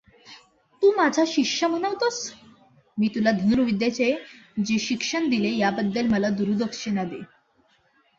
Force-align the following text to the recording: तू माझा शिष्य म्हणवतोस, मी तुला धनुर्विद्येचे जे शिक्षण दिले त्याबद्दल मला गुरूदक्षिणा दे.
तू 0.81 0.91
माझा 0.97 1.23
शिष्य 1.27 1.67
म्हणवतोस, 1.67 2.31
मी 2.97 3.07
तुला 3.07 3.31
धनुर्विद्येचे 3.31 4.11
जे 4.65 4.77
शिक्षण 4.79 5.29
दिले 5.29 5.57
त्याबद्दल 5.57 6.07
मला 6.07 6.29
गुरूदक्षिणा 6.29 7.03
दे. 7.03 7.21